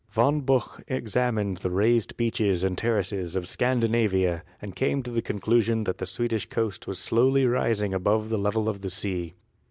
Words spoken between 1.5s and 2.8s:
the raised beaches and